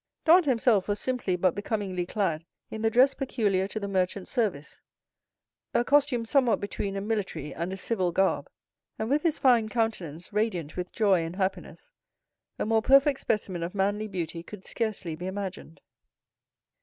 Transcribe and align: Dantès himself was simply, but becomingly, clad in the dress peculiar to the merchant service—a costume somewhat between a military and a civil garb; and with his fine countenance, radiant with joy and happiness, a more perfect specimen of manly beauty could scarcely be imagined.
Dantès 0.25 0.45
himself 0.45 0.87
was 0.87 0.99
simply, 0.99 1.35
but 1.35 1.53
becomingly, 1.53 2.07
clad 2.07 2.43
in 2.71 2.81
the 2.81 2.89
dress 2.89 3.13
peculiar 3.13 3.67
to 3.67 3.79
the 3.79 3.87
merchant 3.87 4.27
service—a 4.27 5.83
costume 5.85 6.25
somewhat 6.25 6.59
between 6.59 6.95
a 6.97 7.01
military 7.01 7.53
and 7.53 7.71
a 7.71 7.77
civil 7.77 8.11
garb; 8.11 8.49
and 8.97 9.11
with 9.11 9.21
his 9.21 9.37
fine 9.37 9.69
countenance, 9.69 10.33
radiant 10.33 10.75
with 10.75 10.91
joy 10.91 11.23
and 11.23 11.35
happiness, 11.35 11.91
a 12.57 12.65
more 12.65 12.81
perfect 12.81 13.19
specimen 13.19 13.61
of 13.61 13.75
manly 13.75 14.07
beauty 14.07 14.41
could 14.41 14.65
scarcely 14.65 15.13
be 15.15 15.27
imagined. 15.27 15.79